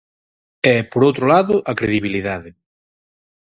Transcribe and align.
E, 0.73 0.75
por 0.91 1.01
outro 1.07 1.25
lado, 1.33 1.55
a 1.71 1.73
credibilidade. 1.79 2.49